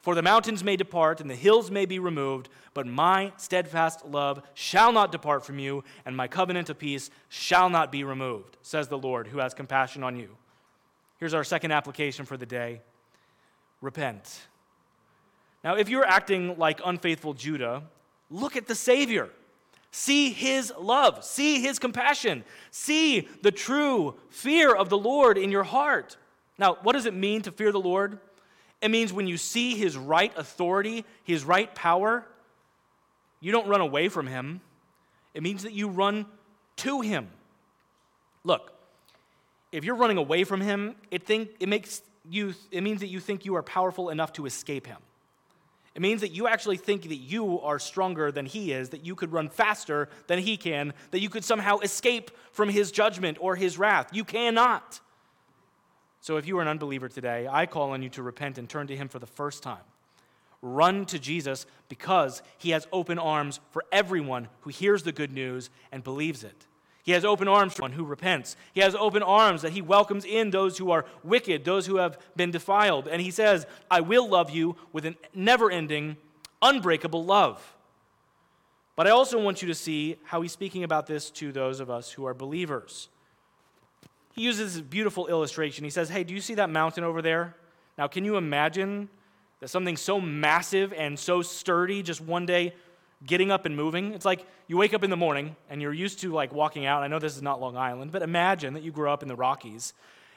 [0.00, 4.42] For the mountains may depart and the hills may be removed, but my steadfast love
[4.52, 8.88] shall not depart from you, and my covenant of peace shall not be removed, says
[8.88, 10.36] the Lord, who has compassion on you.
[11.18, 12.82] Here's our second application for the day
[13.80, 14.40] repent.
[15.64, 17.82] Now, if you're acting like unfaithful Judah,
[18.30, 19.30] look at the Savior.
[19.90, 25.62] See his love, see his compassion, see the true fear of the Lord in your
[25.62, 26.16] heart.
[26.58, 28.18] Now, what does it mean to fear the Lord?
[28.82, 32.26] It means when you see his right authority, his right power,
[33.40, 34.60] you don't run away from him.
[35.32, 36.26] It means that you run
[36.78, 37.28] to him.
[38.42, 38.72] Look,
[39.70, 43.20] if you're running away from him, it, think, it, makes you, it means that you
[43.20, 44.98] think you are powerful enough to escape him.
[45.94, 49.14] It means that you actually think that you are stronger than he is, that you
[49.14, 53.54] could run faster than he can, that you could somehow escape from his judgment or
[53.54, 54.08] his wrath.
[54.12, 55.00] You cannot.
[56.24, 58.86] So if you are an unbeliever today, I call on you to repent and turn
[58.86, 59.82] to Him for the first time.
[60.62, 65.68] Run to Jesus because He has open arms for everyone who hears the good news
[65.92, 66.66] and believes it.
[67.04, 68.56] He has open arms for one who repents.
[68.72, 72.18] He has open arms that he welcomes in those who are wicked, those who have
[72.34, 73.06] been defiled.
[73.06, 76.16] And he says, I will love you with a never ending,
[76.60, 77.74] unbreakable love.
[78.96, 81.90] But I also want you to see how he's speaking about this to those of
[81.90, 83.08] us who are believers
[84.34, 85.84] he uses this beautiful illustration.
[85.84, 87.54] He says, Hey, do you see that mountain over there?
[87.96, 89.08] Now, can you imagine
[89.60, 92.74] that something so massive and so sturdy just one day
[93.26, 94.12] getting up and moving?
[94.12, 97.02] It's like you wake up in the morning and you're used to like walking out.
[97.02, 99.36] I know this is not Long Island, but imagine that you grew up in the
[99.36, 99.94] Rockies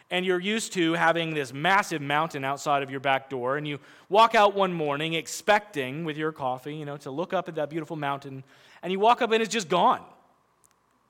[0.10, 3.80] and you're used to having this massive mountain outside of your back door and you
[4.10, 7.70] walk out one morning expecting with your coffee, you know, to look up at that
[7.70, 8.44] beautiful mountain
[8.82, 10.02] and you walk up and it's just gone.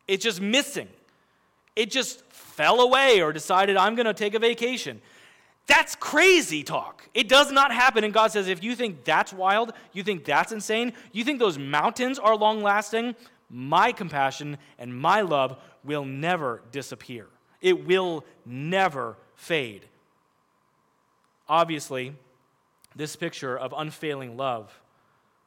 [0.08, 0.88] It's just missing.
[1.76, 5.02] It just fell away or decided, I'm going to take a vacation.
[5.68, 7.08] That's crazy talk.
[7.14, 8.04] It does not happen.
[8.04, 11.60] And God says, if you think that's wild, you think that's insane, you think those
[11.60, 13.16] mountains are long lasting,
[13.50, 17.28] my compassion and my love will never disappear.
[17.62, 19.86] It will never fade.
[21.50, 22.14] Obviously,
[22.96, 24.80] this picture of unfailing love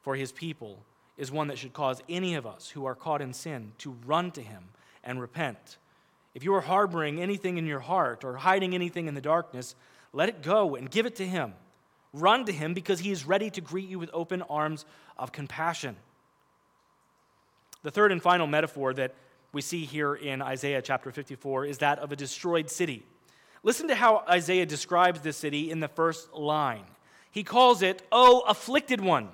[0.01, 0.83] for his people
[1.17, 4.31] is one that should cause any of us who are caught in sin to run
[4.31, 4.63] to him
[5.03, 5.77] and repent.
[6.33, 9.75] If you are harboring anything in your heart or hiding anything in the darkness,
[10.13, 11.53] let it go and give it to Him.
[12.13, 14.85] Run to Him because He is ready to greet you with open arms
[15.17, 15.95] of compassion.
[17.83, 19.13] The third and final metaphor that
[19.53, 23.03] we see here in Isaiah chapter 54 is that of a destroyed city.
[23.63, 26.85] Listen to how Isaiah describes this city in the first line.
[27.31, 29.29] He calls it, Oh, afflicted one,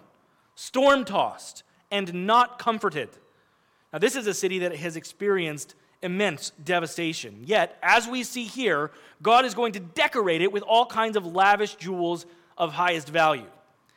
[0.56, 3.10] storm tossed, and not comforted.
[3.92, 7.44] Now, this is a city that has experienced immense devastation.
[7.46, 11.26] Yet, as we see here, God is going to decorate it with all kinds of
[11.26, 12.26] lavish jewels
[12.58, 13.48] of highest value.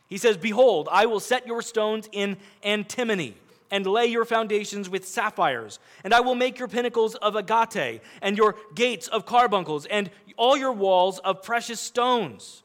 [0.07, 3.37] He says, Behold, I will set your stones in antimony
[3.71, 8.37] and lay your foundations with sapphires, and I will make your pinnacles of agate, and
[8.37, 12.65] your gates of carbuncles, and all your walls of precious stones.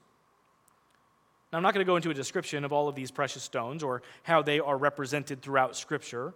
[1.51, 3.83] Now, I'm not going to go into a description of all of these precious stones
[3.83, 6.33] or how they are represented throughout Scripture.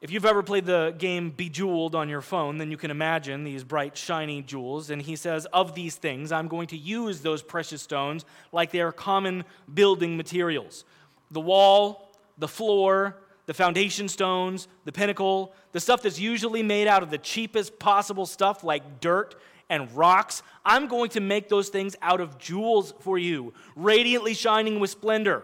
[0.00, 3.64] If you've ever played the game Bejeweled on your phone, then you can imagine these
[3.64, 4.90] bright, shiny jewels.
[4.90, 8.80] And he says, Of these things, I'm going to use those precious stones like they
[8.80, 10.84] are common building materials.
[11.32, 17.02] The wall, the floor, the foundation stones, the pinnacle, the stuff that's usually made out
[17.02, 19.34] of the cheapest possible stuff like dirt
[19.68, 20.44] and rocks.
[20.64, 25.42] I'm going to make those things out of jewels for you, radiantly shining with splendor.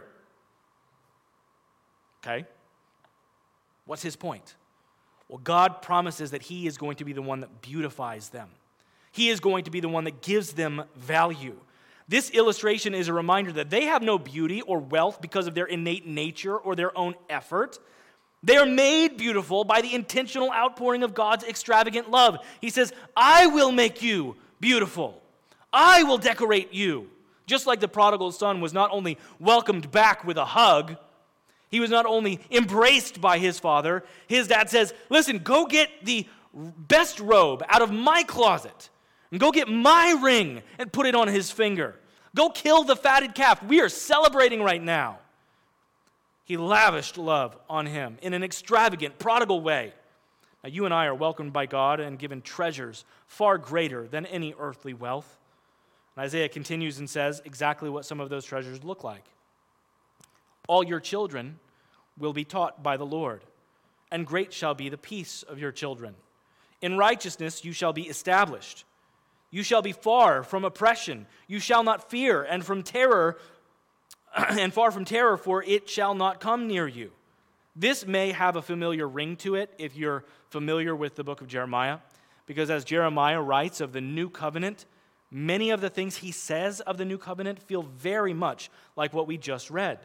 [2.23, 2.47] Okay?
[3.87, 4.55] What's his point?
[5.29, 8.49] Well, God promises that he is going to be the one that beautifies them.
[9.13, 11.57] He is going to be the one that gives them value.
[12.09, 15.65] This illustration is a reminder that they have no beauty or wealth because of their
[15.65, 17.79] innate nature or their own effort.
[18.43, 22.39] They are made beautiful by the intentional outpouring of God's extravagant love.
[22.61, 25.23] He says, I will make you beautiful.
[25.73, 27.09] I will decorate you.
[27.47, 30.97] Just like the prodigal son was not only welcomed back with a hug,
[31.75, 36.25] he was not only embraced by his father, his dad says, Listen, go get the
[36.55, 38.91] best robe out of my closet
[39.33, 41.97] and go get my ring and put it on his finger.
[42.37, 43.61] Go kill the fatted calf.
[43.65, 45.19] We are celebrating right now.
[46.45, 49.95] He lavished love on him in an extravagant, prodigal way.
[50.63, 54.55] Now, you and I are welcomed by God and given treasures far greater than any
[54.61, 55.39] earthly wealth.
[56.15, 59.25] And Isaiah continues and says exactly what some of those treasures look like.
[60.69, 61.59] All your children
[62.19, 63.43] will be taught by the Lord,
[64.11, 66.15] and great shall be the peace of your children.
[66.81, 68.85] In righteousness you shall be established.
[69.51, 71.27] You shall be far from oppression.
[71.47, 73.39] You shall not fear, and from terror
[74.37, 77.13] and far from terror, for it shall not come near you.
[77.77, 81.49] This may have a familiar ring to it if you're familiar with the book of
[81.49, 81.99] Jeremiah,
[82.47, 84.87] because as Jeremiah writes of the new covenant,
[85.31, 89.27] many of the things he says of the new covenant feel very much like what
[89.27, 89.99] we just read.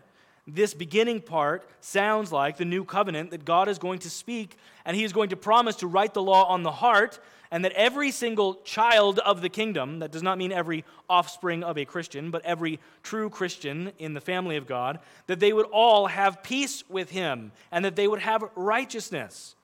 [0.55, 4.95] This beginning part sounds like the new covenant that God is going to speak, and
[4.95, 7.19] he is going to promise to write the law on the heart
[7.51, 11.77] and that every single child of the kingdom, that does not mean every offspring of
[11.77, 16.07] a Christian, but every true Christian in the family of God, that they would all
[16.07, 19.55] have peace with him and that they would have righteousness.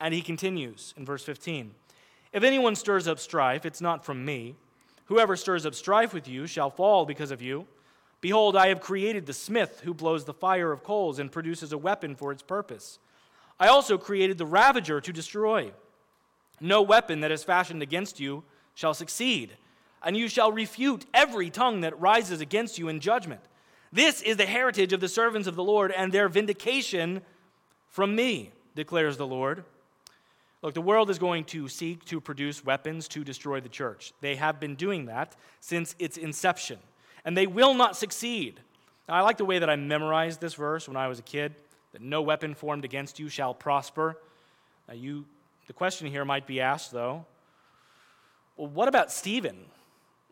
[0.00, 1.72] And he continues in verse 15
[2.32, 4.54] If anyone stirs up strife, it's not from me.
[5.06, 7.66] Whoever stirs up strife with you shall fall because of you.
[8.20, 11.78] Behold, I have created the smith who blows the fire of coals and produces a
[11.78, 12.98] weapon for its purpose.
[13.60, 15.72] I also created the ravager to destroy.
[16.60, 18.42] No weapon that is fashioned against you
[18.74, 19.56] shall succeed,
[20.02, 23.40] and you shall refute every tongue that rises against you in judgment.
[23.92, 27.22] This is the heritage of the servants of the Lord, and their vindication
[27.88, 29.64] from me, declares the Lord.
[30.62, 34.12] Look, the world is going to seek to produce weapons to destroy the church.
[34.20, 36.78] They have been doing that since its inception,
[37.28, 38.58] and they will not succeed.
[39.06, 41.54] Now, I like the way that I memorized this verse when I was a kid
[41.92, 44.16] that no weapon formed against you shall prosper.
[44.88, 45.26] Now, you
[45.66, 47.26] the question here might be asked, though
[48.56, 49.66] well, what about Stephen?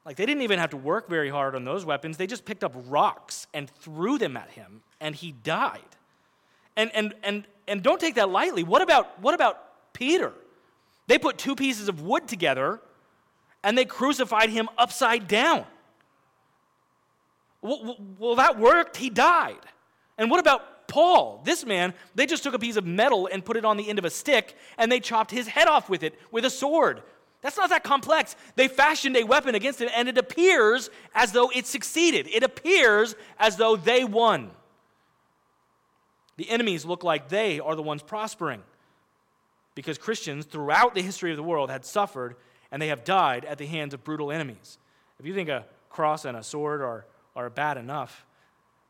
[0.07, 2.17] Like, they didn't even have to work very hard on those weapons.
[2.17, 5.83] They just picked up rocks and threw them at him, and he died.
[6.77, 8.63] And, and, and, and don't take that lightly.
[8.63, 10.33] What about, what about Peter?
[11.09, 12.81] They put two pieces of wood together
[13.63, 15.67] and they crucified him upside down.
[17.67, 18.97] Well, that worked.
[18.97, 19.59] He died.
[20.19, 23.57] And what about Paul, this man, they just took a piece of metal and put
[23.57, 26.19] it on the end of a stick and they chopped his head off with it
[26.31, 27.03] with a sword.
[27.43, 28.37] That's not that complex.
[28.55, 32.29] They fashioned a weapon against him and it appears as though it succeeded.
[32.29, 34.51] It appears as though they won.
[36.37, 38.63] The enemies look like they are the ones prospering
[39.75, 42.37] because Christians throughout the history of the world had suffered
[42.71, 44.79] and they have died at the hands of brutal enemies.
[45.19, 48.27] If you think a cross and a sword are, are bad enough,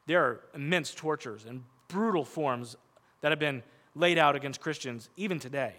[0.06, 2.76] there are immense tortures and brutal forms
[3.20, 3.62] that have been
[3.94, 5.74] laid out against Christians even today.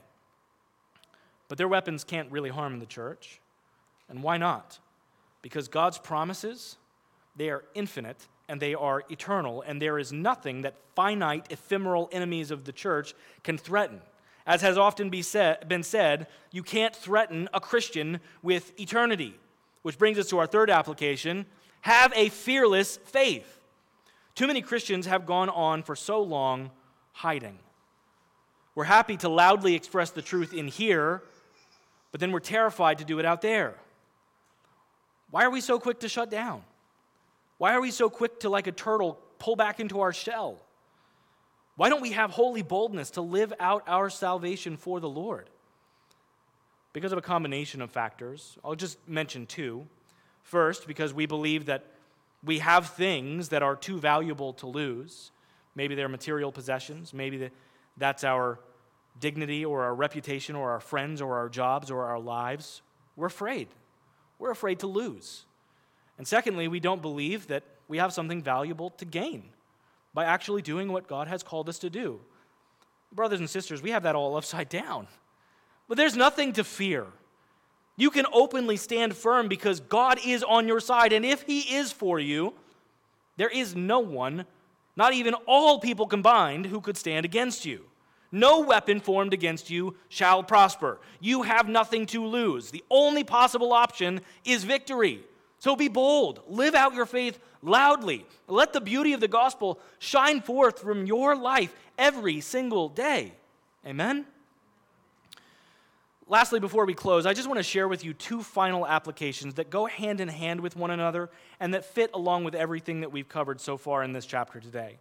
[1.47, 3.39] But their weapons can't really harm the church.
[4.09, 4.79] And why not?
[5.41, 6.77] Because God's promises,
[7.35, 12.49] they are infinite and they are eternal, and there is nothing that finite, ephemeral enemies
[12.49, 14.01] of the church can threaten.
[14.45, 19.37] As has often be said, been said, you can't threaten a Christian with eternity.
[19.81, 21.45] Which brings us to our third application
[21.81, 23.59] have a fearless faith.
[24.35, 26.71] Too many Christians have gone on for so long
[27.11, 27.59] hiding.
[28.75, 31.23] We're happy to loudly express the truth in here,
[32.11, 33.75] but then we're terrified to do it out there.
[35.31, 36.61] Why are we so quick to shut down?
[37.57, 40.59] Why are we so quick to, like a turtle, pull back into our shell?
[41.75, 45.49] Why don't we have holy boldness to live out our salvation for the Lord?
[46.93, 48.57] Because of a combination of factors.
[48.63, 49.87] I'll just mention two.
[50.47, 51.83] First, because we believe that
[52.41, 55.31] we have things that are too valuable to lose.
[55.75, 57.13] Maybe they're material possessions.
[57.13, 57.49] Maybe
[57.97, 58.59] that's our
[59.19, 62.81] dignity or our reputation or our friends or our jobs or our lives.
[63.17, 63.67] We're afraid.
[64.39, 65.43] We're afraid to lose.
[66.17, 69.49] And secondly, we don't believe that we have something valuable to gain
[70.13, 72.21] by actually doing what God has called us to do.
[73.11, 75.07] Brothers and sisters, we have that all upside down.
[75.89, 77.07] But there's nothing to fear.
[77.97, 81.11] You can openly stand firm because God is on your side.
[81.11, 82.53] And if He is for you,
[83.35, 84.45] there is no one,
[84.95, 87.81] not even all people combined, who could stand against you.
[88.31, 90.99] No weapon formed against you shall prosper.
[91.19, 92.71] You have nothing to lose.
[92.71, 95.21] The only possible option is victory.
[95.59, 96.41] So be bold.
[96.47, 98.25] Live out your faith loudly.
[98.47, 103.33] Let the beauty of the gospel shine forth from your life every single day.
[103.85, 104.25] Amen?
[106.29, 109.69] Lastly, before we close, I just want to share with you two final applications that
[109.69, 111.29] go hand in hand with one another
[111.61, 114.97] and that fit along with everything that we've covered so far in this chapter today.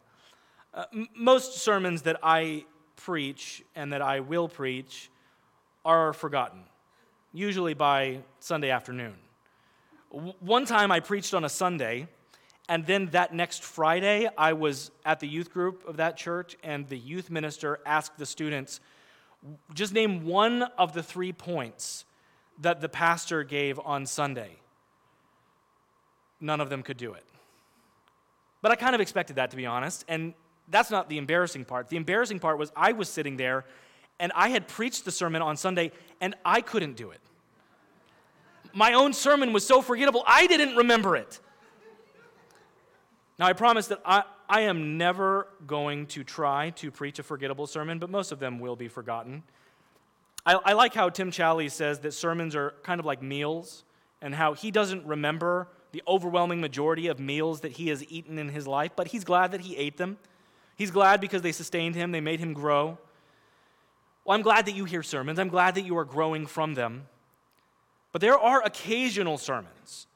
[0.72, 2.64] Uh, m- most sermons that I
[2.94, 5.10] preach and that I will preach
[5.84, 6.60] are forgotten,
[7.32, 9.16] usually by Sunday afternoon.
[10.12, 12.06] W- one time I preached on a Sunday,
[12.68, 16.86] and then that next Friday I was at the youth group of that church, and
[16.86, 18.78] the youth minister asked the students,
[19.74, 22.04] just name one of the three points
[22.60, 24.56] that the pastor gave on Sunday.
[26.40, 27.24] None of them could do it.
[28.62, 30.04] But I kind of expected that, to be honest.
[30.08, 30.34] And
[30.68, 31.88] that's not the embarrassing part.
[31.88, 33.64] The embarrassing part was I was sitting there
[34.18, 37.20] and I had preached the sermon on Sunday and I couldn't do it.
[38.72, 41.40] My own sermon was so forgettable, I didn't remember it.
[43.38, 47.66] Now, I promise that I, I am never going to try to preach a forgettable
[47.66, 49.42] sermon, but most of them will be forgotten.
[50.44, 53.84] I, I like how Tim Challies says that sermons are kind of like meals,
[54.22, 58.48] and how he doesn't remember the overwhelming majority of meals that he has eaten in
[58.48, 60.18] his life, but he's glad that he ate them.
[60.76, 62.98] He's glad because they sustained him, they made him grow.
[64.24, 65.38] Well, I'm glad that you hear sermons.
[65.38, 67.06] I'm glad that you are growing from them.
[68.12, 70.06] But there are occasional sermons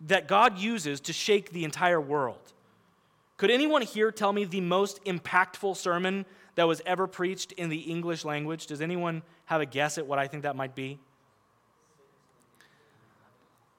[0.00, 2.52] that God uses to shake the entire world.
[3.40, 6.26] Could anyone here tell me the most impactful sermon
[6.56, 8.66] that was ever preached in the English language?
[8.66, 10.98] Does anyone have a guess at what I think that might be?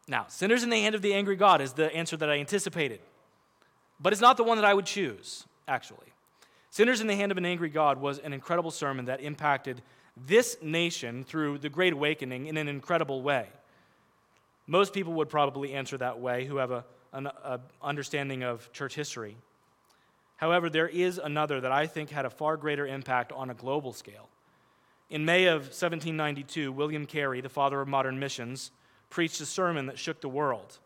[0.08, 3.02] Now, sinners in the hand of the angry God is the answer that I anticipated.
[4.00, 6.08] But it's not the one that I would choose, actually.
[6.72, 9.84] Sinners in the Hand of an Angry God was an incredible sermon that impacted
[10.18, 13.48] this nation through the Great Awakening in an incredible way.
[14.66, 16.84] Most people would probably answer that way who have a,
[17.14, 17.30] an
[17.84, 19.38] understanding of church history.
[20.42, 23.94] However, there is another that I think had a far greater impact on a global
[23.94, 24.28] scale.
[25.12, 28.72] In May of 1792, William Carey, the father of modern missions,
[29.12, 30.80] preached a sermon that shook the world.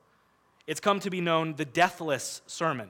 [0.67, 2.89] It's come to be known the Deathless Sermon.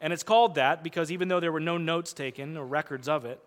[0.00, 3.24] And it's called that because even though there were no notes taken or records of
[3.24, 3.40] it,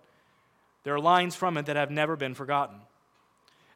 [0.84, 2.78] there are lines from it that have never been forgotten.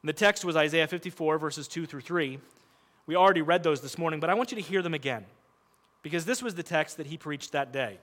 [0.01, 2.39] And the text was Isaiah 54, verses 2 through 3.
[3.07, 5.25] We already read those this morning, but I want you to hear them again
[6.01, 7.99] because this was the text that he preached that day.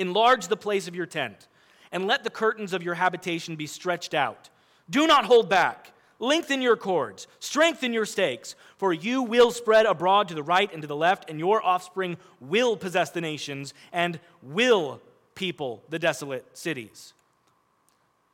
[0.00, 1.46] Enlarge the place of your tent,
[1.92, 4.48] and let the curtains of your habitation be stretched out.
[4.88, 5.92] Do not hold back.
[6.18, 10.80] Lengthen your cords, strengthen your stakes, for you will spread abroad to the right and
[10.82, 15.00] to the left, and your offspring will possess the nations and will
[15.34, 17.12] people the desolate cities.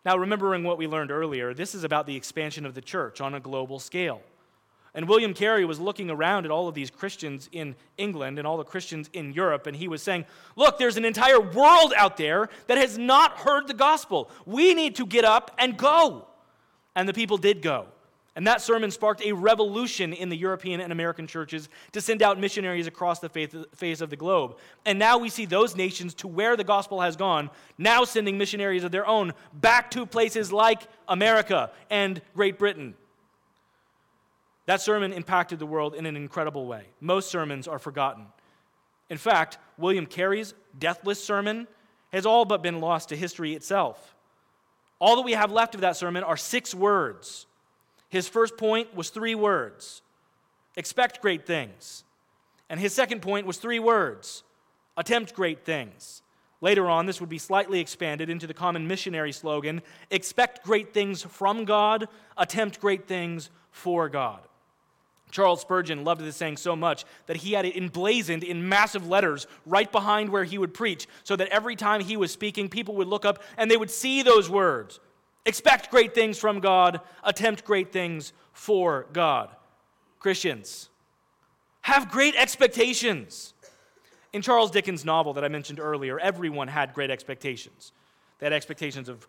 [0.04, 3.34] Now, remembering what we learned earlier, this is about the expansion of the church on
[3.34, 4.22] a global scale.
[4.96, 8.56] And William Carey was looking around at all of these Christians in England and all
[8.56, 10.24] the Christians in Europe, and he was saying,
[10.56, 14.30] Look, there's an entire world out there that has not heard the gospel.
[14.46, 16.26] We need to get up and go.
[16.96, 17.88] And the people did go.
[18.36, 22.40] And that sermon sparked a revolution in the European and American churches to send out
[22.40, 23.28] missionaries across the
[23.74, 24.56] face of the globe.
[24.86, 28.84] And now we see those nations to where the gospel has gone, now sending missionaries
[28.84, 32.94] of their own back to places like America and Great Britain.
[34.66, 36.86] That sermon impacted the world in an incredible way.
[37.00, 38.26] Most sermons are forgotten.
[39.08, 41.68] In fact, William Carey's deathless sermon
[42.12, 44.14] has all but been lost to history itself.
[44.98, 47.46] All that we have left of that sermon are six words.
[48.08, 50.02] His first point was three words
[50.76, 52.04] expect great things.
[52.68, 54.42] And his second point was three words
[54.96, 56.22] attempt great things.
[56.60, 61.22] Later on, this would be slightly expanded into the common missionary slogan expect great things
[61.22, 64.40] from God, attempt great things for God.
[65.30, 69.46] Charles Spurgeon loved this saying so much that he had it emblazoned in massive letters
[69.66, 73.08] right behind where he would preach, so that every time he was speaking, people would
[73.08, 75.00] look up and they would see those words.
[75.44, 79.50] Expect great things from God, attempt great things for God.
[80.18, 80.88] Christians,
[81.82, 83.54] have great expectations.
[84.32, 87.92] In Charles Dickens' novel that I mentioned earlier, everyone had great expectations.
[88.38, 89.26] They had expectations of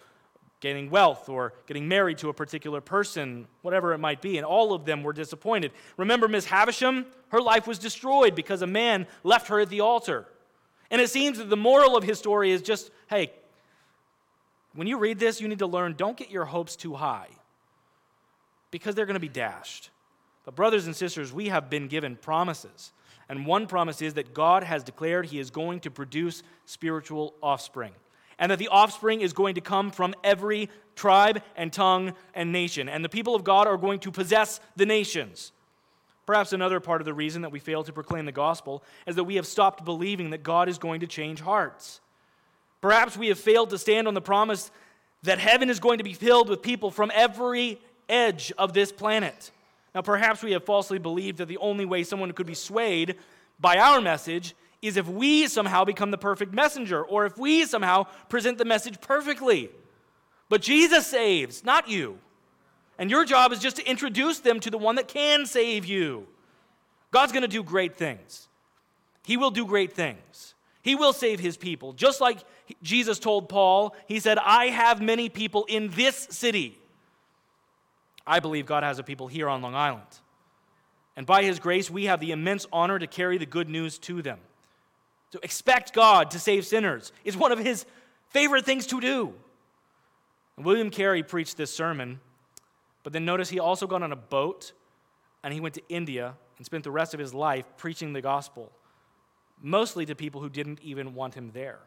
[0.59, 4.73] gaining wealth or getting married to a particular person, whatever it might be, and all
[4.73, 5.71] of them were disappointed.
[5.97, 7.05] Remember Miss Havisham?
[7.29, 10.27] Her life was destroyed because a man left her at the altar.
[10.89, 13.31] And it seems that the moral of his story is just hey,
[14.73, 17.29] when you read this, you need to learn don't get your hopes too high
[18.71, 19.89] because they're going to be dashed.
[20.45, 22.93] But, brothers and sisters, we have been given promises.
[23.27, 27.91] And one promise is that God has declared He is going to produce spiritual offspring
[28.39, 32.89] and that the offspring is going to come from every tribe and tongue and nation.
[32.89, 35.51] And the people of God are going to possess the nations.
[36.25, 39.23] Perhaps another part of the reason that we fail to proclaim the gospel is that
[39.23, 42.01] we have stopped believing that God is going to change hearts.
[42.81, 44.69] Perhaps we have failed to stand on the promise
[45.23, 47.79] that heaven is going to be filled with people from every
[48.09, 49.51] edge of this planet.
[49.95, 53.15] Now, perhaps we have falsely believed that the only way someone could be swayed
[53.59, 54.53] by our message
[54.87, 58.99] is if we somehow become the perfect messenger or if we somehow present the message
[59.01, 59.69] perfectly.
[60.49, 62.19] But Jesus saves, not you.
[62.97, 66.27] And your job is just to introduce them to the one that can save you.
[67.11, 68.47] God's going to do great things.
[69.25, 70.53] He will do great things.
[70.81, 71.93] He will save his people.
[71.93, 72.39] Just like
[72.81, 76.77] Jesus told Paul, he said, I have many people in this city.
[78.25, 80.07] I believe God has a people here on Long Island.
[81.15, 84.21] And by his grace, we have the immense honor to carry the good news to
[84.21, 84.39] them.
[85.31, 87.85] To expect God to save sinners is one of his
[88.29, 89.33] favorite things to do.
[90.55, 92.19] And William Carey preached this sermon,
[93.03, 94.71] but then notice he also got on a boat
[95.43, 98.71] and he went to India and spent the rest of his life preaching the gospel.
[99.61, 101.79] mostly to people who didn't even want him there.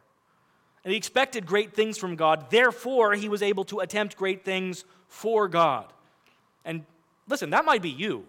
[0.85, 4.85] And he expected great things from God, therefore, he was able to attempt great things
[5.09, 5.93] for God.
[6.65, 6.85] And
[7.29, 8.25] listen, that might be you.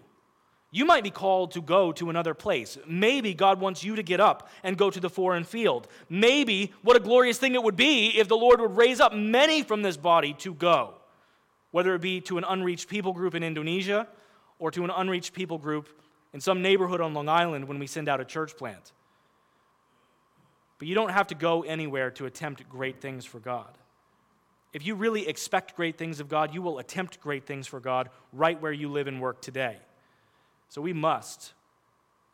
[0.74, 2.78] You might be called to go to another place.
[2.86, 5.86] Maybe God wants you to get up and go to the foreign field.
[6.08, 9.62] Maybe what a glorious thing it would be if the Lord would raise up many
[9.62, 10.94] from this body to go,
[11.72, 14.08] whether it be to an unreached people group in Indonesia
[14.58, 15.90] or to an unreached people group
[16.32, 18.92] in some neighborhood on Long Island when we send out a church plant.
[20.78, 23.76] But you don't have to go anywhere to attempt great things for God.
[24.72, 28.08] If you really expect great things of God, you will attempt great things for God
[28.32, 29.76] right where you live and work today.
[30.72, 31.52] So we must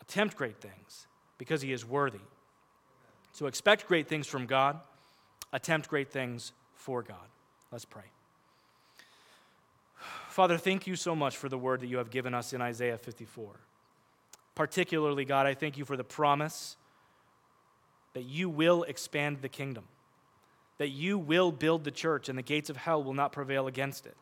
[0.00, 1.08] attempt great things
[1.38, 2.20] because he is worthy.
[3.32, 4.78] So expect great things from God,
[5.52, 7.16] attempt great things for God.
[7.72, 8.04] Let's pray.
[10.28, 12.96] Father, thank you so much for the word that you have given us in Isaiah
[12.96, 13.56] 54.
[14.54, 16.76] Particularly, God, I thank you for the promise
[18.14, 19.82] that you will expand the kingdom,
[20.76, 24.06] that you will build the church, and the gates of hell will not prevail against
[24.06, 24.14] it.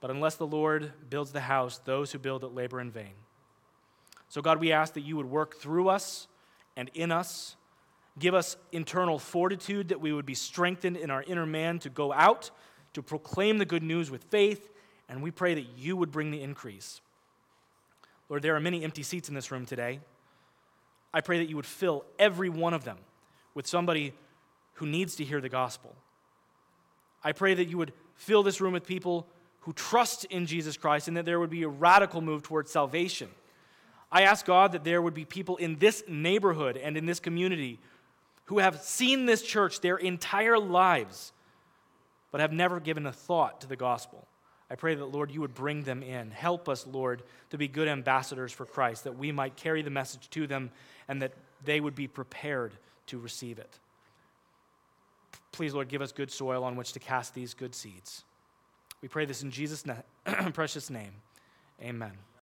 [0.00, 3.14] But unless the Lord builds the house, those who build it labor in vain.
[4.28, 6.28] So, God, we ask that you would work through us
[6.76, 7.56] and in us.
[8.18, 12.12] Give us internal fortitude that we would be strengthened in our inner man to go
[12.12, 12.50] out,
[12.94, 14.70] to proclaim the good news with faith,
[15.08, 17.00] and we pray that you would bring the increase.
[18.28, 20.00] Lord, there are many empty seats in this room today.
[21.14, 22.98] I pray that you would fill every one of them
[23.54, 24.12] with somebody
[24.74, 25.96] who needs to hear the gospel.
[27.24, 29.26] I pray that you would fill this room with people
[29.60, 33.28] who trust in Jesus Christ and that there would be a radical move towards salvation.
[34.10, 37.78] I ask God that there would be people in this neighborhood and in this community
[38.46, 41.32] who have seen this church their entire lives
[42.30, 44.26] but have never given a thought to the gospel.
[44.70, 46.30] I pray that, Lord, you would bring them in.
[46.30, 50.28] Help us, Lord, to be good ambassadors for Christ, that we might carry the message
[50.30, 50.70] to them
[51.08, 51.32] and that
[51.64, 52.74] they would be prepared
[53.06, 53.78] to receive it.
[55.52, 58.24] Please, Lord, give us good soil on which to cast these good seeds.
[59.02, 59.84] We pray this in Jesus'
[60.52, 61.12] precious name.
[61.82, 62.12] Amen.